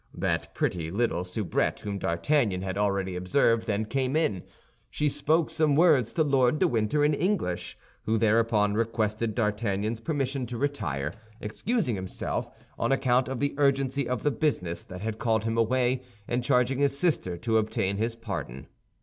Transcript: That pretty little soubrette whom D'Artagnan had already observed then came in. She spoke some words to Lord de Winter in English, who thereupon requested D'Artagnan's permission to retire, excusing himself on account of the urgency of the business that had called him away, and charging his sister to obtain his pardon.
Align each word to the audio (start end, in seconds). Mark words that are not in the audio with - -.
That 0.15 0.55
pretty 0.55 0.89
little 0.89 1.23
soubrette 1.23 1.81
whom 1.81 1.99
D'Artagnan 1.99 2.63
had 2.63 2.75
already 2.75 3.15
observed 3.15 3.67
then 3.67 3.85
came 3.85 4.15
in. 4.15 4.41
She 4.89 5.09
spoke 5.09 5.51
some 5.51 5.75
words 5.75 6.11
to 6.13 6.23
Lord 6.23 6.57
de 6.57 6.67
Winter 6.67 7.05
in 7.05 7.13
English, 7.13 7.77
who 8.05 8.17
thereupon 8.17 8.73
requested 8.73 9.35
D'Artagnan's 9.35 9.99
permission 9.99 10.47
to 10.47 10.57
retire, 10.57 11.13
excusing 11.39 11.93
himself 11.93 12.47
on 12.79 12.91
account 12.91 13.29
of 13.29 13.39
the 13.39 13.53
urgency 13.59 14.09
of 14.09 14.23
the 14.23 14.31
business 14.31 14.83
that 14.85 15.01
had 15.01 15.19
called 15.19 15.43
him 15.43 15.55
away, 15.55 16.01
and 16.27 16.43
charging 16.43 16.79
his 16.79 16.97
sister 16.97 17.37
to 17.37 17.59
obtain 17.59 17.97
his 17.97 18.15
pardon. 18.15 18.65